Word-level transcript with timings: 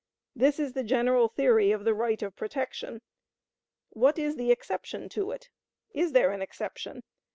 This 0.35 0.59
is 0.59 0.73
the 0.73 0.83
general 0.83 1.27
theory 1.27 1.71
of 1.71 1.85
the 1.85 1.93
right 1.93 2.19
of 2.23 2.35
protection. 2.35 3.03
What 3.89 4.17
is 4.17 4.35
the 4.35 4.51
exception 4.51 5.09
to 5.09 5.29
it? 5.29 5.51
Is 5.93 6.13
there 6.13 6.31
an 6.31 6.41
exception? 6.41 7.03